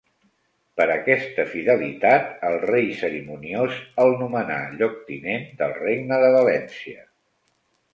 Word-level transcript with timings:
Per 0.79 0.87
aquesta 0.93 1.45
fidelitat 1.51 2.33
el 2.49 2.57
rei 2.65 2.89
Cerimoniós 3.03 3.79
el 4.07 4.17
nomenà 4.25 4.59
lloctinent 4.83 5.49
del 5.63 5.81
Regne 5.81 6.23
de 6.29 6.37
València. 6.43 7.11